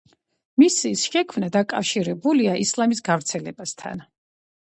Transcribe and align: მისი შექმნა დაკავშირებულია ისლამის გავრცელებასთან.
მისი 0.61 0.91
შექმნა 1.01 1.49
დაკავშირებულია 1.55 2.57
ისლამის 2.65 3.03
გავრცელებასთან. 3.11 4.03